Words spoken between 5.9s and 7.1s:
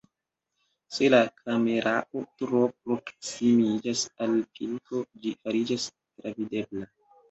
travidebla.